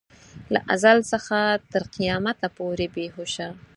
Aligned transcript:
له 0.53 0.59
ازل 0.73 0.97
څخه 1.11 1.39
تر 1.71 1.83
قیامته 1.95 2.47
پورې 2.57 2.85
بې 2.95 3.05
هوشه. 3.15 3.47